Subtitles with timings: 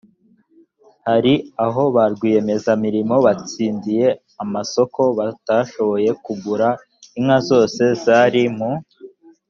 [1.07, 1.33] hari
[1.65, 4.07] aho ba rwiyemezamirimo batsindiye
[4.43, 6.67] amasoko batashoboye kugura
[7.17, 8.71] inka zose zari mu